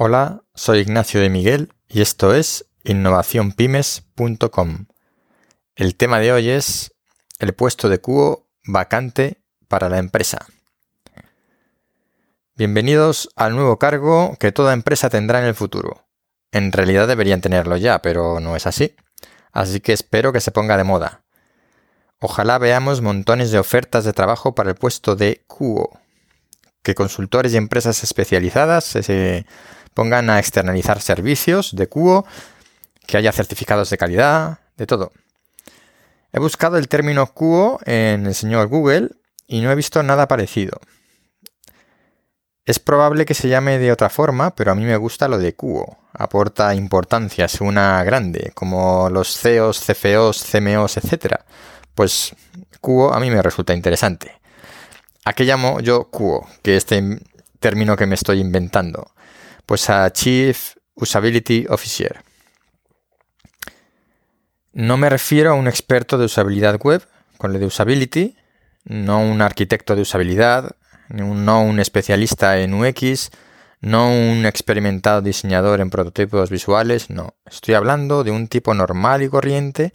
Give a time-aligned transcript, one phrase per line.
[0.00, 4.86] Hola, soy Ignacio de Miguel y esto es innovacionpymes.com.
[5.74, 6.94] El tema de hoy es
[7.40, 10.46] el puesto de cubo vacante para la empresa.
[12.54, 16.06] Bienvenidos al nuevo cargo que toda empresa tendrá en el futuro.
[16.52, 18.94] En realidad deberían tenerlo ya, pero no es así.
[19.50, 21.24] Así que espero que se ponga de moda.
[22.20, 25.98] Ojalá veamos montones de ofertas de trabajo para el puesto de cubo.
[26.84, 29.44] Que consultores y empresas especializadas se
[29.98, 32.24] pongan a externalizar servicios de cubo,
[33.04, 35.10] que haya certificados de calidad, de todo.
[36.32, 39.10] He buscado el término cubo en el señor Google
[39.48, 40.78] y no he visto nada parecido.
[42.64, 45.56] Es probable que se llame de otra forma, pero a mí me gusta lo de
[45.56, 45.98] cubo.
[46.12, 51.40] Aporta importancia, es una grande, como los CEOs, CFOs, CMOs, etc.
[51.96, 52.36] Pues
[52.80, 54.30] cubo a mí me resulta interesante.
[55.24, 56.46] ¿A qué llamo yo cubo?
[56.62, 57.18] Que este
[57.58, 59.10] término que me estoy inventando
[59.68, 62.24] pues a Chief Usability Officer.
[64.72, 67.06] No me refiero a un experto de usabilidad web
[67.36, 68.34] con lo de usability,
[68.84, 70.74] no un arquitecto de usabilidad,
[71.10, 73.30] no un especialista en UX,
[73.82, 77.34] no un experimentado diseñador en prototipos visuales, no.
[77.44, 79.92] Estoy hablando de un tipo normal y corriente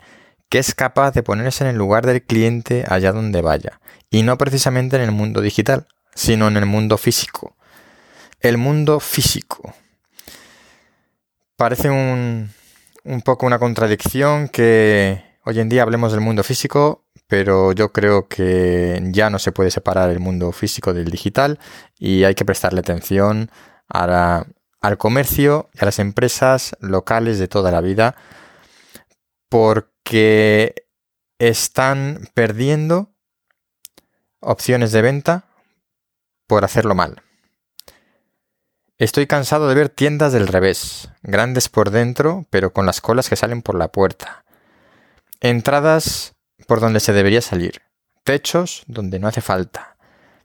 [0.50, 3.82] que es capaz de ponerse en el lugar del cliente allá donde vaya.
[4.12, 7.56] Y no precisamente en el mundo digital, sino en el mundo físico
[8.44, 9.74] el mundo físico.
[11.56, 12.52] Parece un,
[13.24, 19.02] poco una contradicción que hoy en día hablemos del mundo físico, pero yo creo que
[19.12, 21.58] ya no se puede separar el mundo físico del digital
[21.98, 23.50] y hay que prestarle atención
[23.88, 28.16] al comercio y a las empresas locales de toda la vida
[29.48, 30.76] porque
[31.40, 33.14] están perdiendo
[34.42, 35.46] opciones de venta
[36.46, 37.24] por hacerlo mal.
[39.00, 43.36] Estoy cansado de ver tiendas del revés, grandes por dentro, pero con las colas que
[43.36, 44.46] salen por la puerta.
[45.42, 46.36] Entradas
[46.68, 47.82] por donde se debería salir,
[48.24, 49.98] techos donde no hace falta,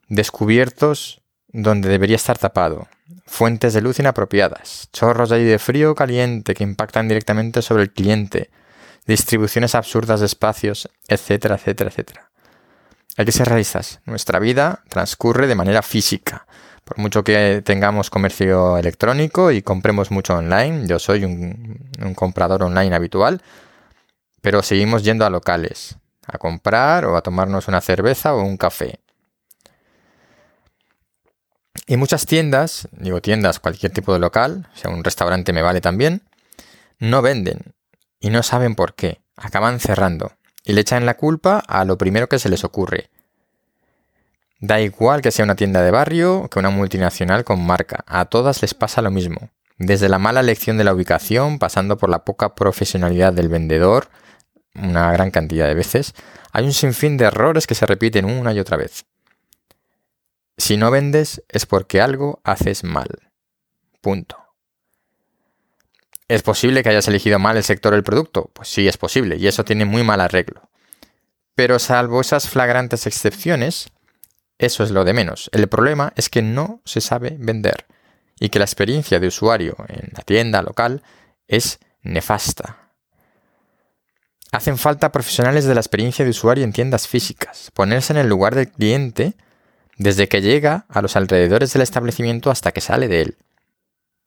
[0.08, 2.88] descubiertos donde debería estar tapado,
[3.26, 7.92] fuentes de luz inapropiadas, chorros de aire frío o caliente que impactan directamente sobre el
[7.92, 8.50] cliente,
[9.06, 12.27] distribuciones absurdas de espacios, etcétera, etcétera, etcétera.
[13.18, 14.00] Hay que ser realistas.
[14.06, 16.46] Nuestra vida transcurre de manera física
[16.88, 22.96] por mucho que tengamos comercio electrónico y compremos mucho online, yo soy un, comprador online
[22.96, 23.42] habitual,
[24.40, 29.00] pero seguimos yendo a locales, a comprar o a tomarnos una cerveza o un café.
[31.86, 35.82] Y muchas tiendas, digo tiendas, cualquier tipo de local, o sea, un restaurante me vale
[35.82, 36.22] también,
[36.98, 37.74] no venden
[38.18, 39.20] y no saben por qué.
[39.36, 40.37] Acaban cerrando
[40.68, 43.08] y le echan la culpa a lo primero que se les ocurre.
[44.60, 48.60] Da igual que sea una tienda de barrio que una multinacional con marca, a todas
[48.60, 49.48] les pasa lo mismo.
[49.78, 54.08] Desde la mala elección de la ubicación, pasando por la poca profesionalidad del vendedor,
[54.74, 56.14] una gran cantidad de veces,
[56.52, 59.06] hay un sinfín de errores que se repiten una y otra vez.
[60.58, 63.30] Si no vendes es porque algo haces mal.
[64.02, 64.36] Punto.
[66.28, 68.50] ¿Es posible que hayas elegido mal el sector del producto?
[68.52, 70.68] Pues sí, es posible, y eso tiene muy mal arreglo.
[71.54, 73.88] Pero salvo esas flagrantes excepciones,
[74.58, 75.48] eso es lo de menos.
[75.52, 77.86] El problema es que no se sabe vender
[78.38, 81.02] y que la experiencia de usuario en la tienda local
[81.48, 82.90] es nefasta.
[84.52, 88.54] Hacen falta profesionales de la experiencia de usuario en tiendas físicas, ponerse en el lugar
[88.54, 89.34] del cliente
[89.96, 93.36] desde que llega a los alrededores del establecimiento hasta que sale de él.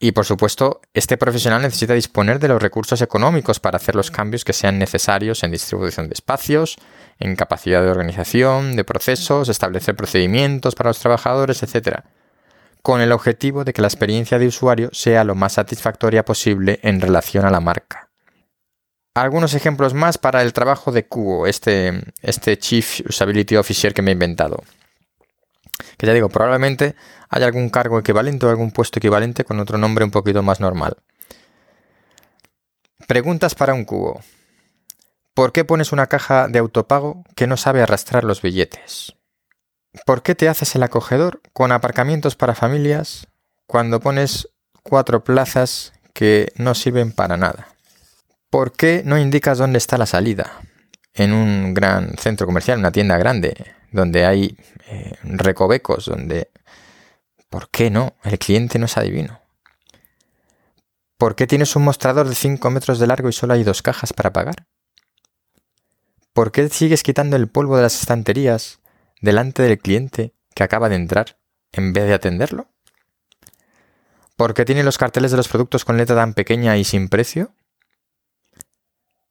[0.04, 4.44] Y por supuesto, este profesional necesita disponer de los recursos económicos para hacer los cambios
[4.44, 6.80] que sean necesarios en distribución de espacios,
[7.20, 12.00] en capacidad de organización, de procesos, establecer procedimientos para los trabajadores, etc.
[12.82, 17.00] Con el objetivo de que la experiencia de usuario sea lo más satisfactoria posible en
[17.00, 18.10] relación a la marca.
[19.14, 24.10] Algunos ejemplos más para el trabajo de Cubo, este, este Chief Usability Officer que me
[24.10, 24.64] he inventado.
[25.98, 26.96] Que ya digo, probablemente
[27.30, 30.98] haya algún cargo equivalente o algún puesto equivalente con otro nombre un poquito más normal.
[33.08, 34.22] Preguntas para un cubo.
[35.34, 39.16] ¿Por qué pones una caja de autopago que no sabe arrastrar los billetes?
[40.06, 43.28] ¿Por qué te haces el acogedor con aparcamientos para familias
[43.66, 44.50] cuando pones
[44.84, 47.68] cuatro plazas que no sirven para nada?
[48.50, 50.62] ¿Por qué no indicas dónde está la salida?
[51.14, 54.58] En un gran centro comercial, una tienda grande, donde hay
[54.88, 56.50] eh, recovecos, donde...
[57.50, 58.16] ¿Por qué no?
[58.24, 59.42] El cliente no es adivino.
[61.18, 64.14] ¿Por qué tienes un mostrador de 5 metros de largo y solo hay dos cajas
[64.14, 64.66] para pagar?
[66.34, 68.80] ¿Por qué sigues quitando el polvo de las estanterías
[69.22, 71.38] delante del cliente que acaba de entrar
[71.74, 72.70] en vez de atenderlo?
[74.38, 77.54] ¿Por qué tiene los carteles de los productos con letra tan pequeña y sin precio?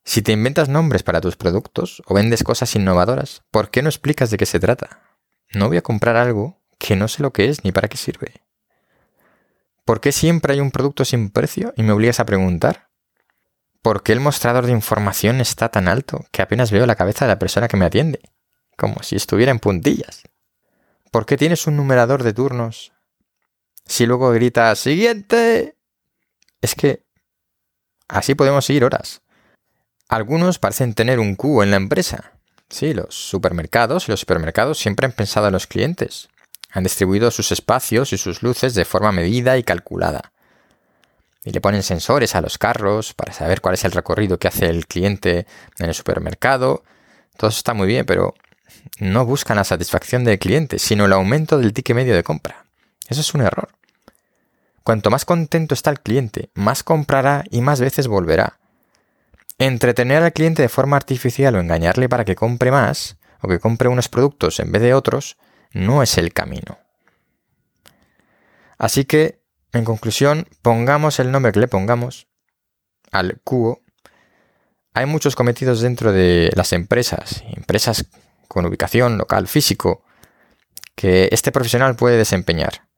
[0.04, 4.30] Si te inventas nombres para tus productos o vendes cosas innovadoras, ¿por qué no explicas
[4.30, 5.00] de qué se trata?
[5.52, 8.42] No voy a comprar algo que no sé lo que es ni para qué sirve.
[9.84, 12.90] ¿Por qué siempre hay un producto sin precio y me obligas a preguntar?
[13.82, 17.30] ¿Por qué el mostrador de información está tan alto que apenas veo la cabeza de
[17.30, 18.20] la persona que me atiende?
[18.76, 20.22] Como si estuviera en puntillas.
[21.10, 22.92] ¿Por qué tienes un numerador de turnos?
[23.84, 25.76] Si luego gritas ¡Siguiente!
[26.60, 27.04] Es que
[28.06, 29.22] así podemos seguir horas.
[30.10, 32.32] Algunos parecen tener un cubo en la empresa.
[32.68, 36.28] Sí, los supermercados y los supermercados siempre han pensado en los clientes.
[36.72, 40.32] Han distribuido sus espacios y sus luces de forma medida y calculada.
[41.44, 44.66] Y le ponen sensores a los carros para saber cuál es el recorrido que hace
[44.66, 45.46] el cliente
[45.78, 46.82] en el supermercado.
[47.36, 48.34] Todo está muy bien, pero
[48.98, 52.64] no buscan la satisfacción del cliente, sino el aumento del ticket medio de compra.
[53.08, 53.68] Eso es un error.
[54.82, 58.58] Cuanto más contento está el cliente, más comprará y más veces volverá.
[59.60, 63.90] Entretener al cliente de forma artificial o engañarle para que compre más, o que compre
[63.90, 65.36] unos productos en vez de otros,
[65.72, 66.78] no es el camino.
[68.78, 69.42] Así que,
[69.74, 72.26] en conclusión, pongamos el nombre que le pongamos
[73.12, 73.82] al cubo.
[74.94, 78.06] Hay muchos cometidos dentro de las empresas, empresas
[78.48, 80.04] con ubicación local físico,
[80.94, 82.88] que este profesional puede desempeñar.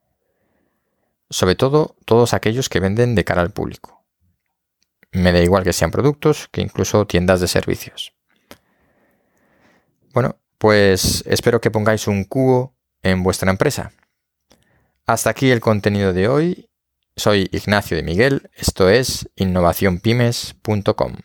[1.29, 4.02] Sobre todo todos aquellos que venden de cara al público.
[5.13, 8.15] Me da igual que sean productos que incluso tiendas de servicios.
[10.13, 13.93] Bueno, pues espero que pongáis un cubo en vuestra empresa.
[15.07, 16.69] Hasta aquí el contenido de hoy.
[17.15, 21.17] Soy Ignacio de Miguel, esto es innovacionpymes.com.